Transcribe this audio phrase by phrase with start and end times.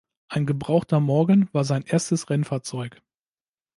[0.29, 3.03] Ein gebrauchter Morgan war sein erstes Rennfahrzeug.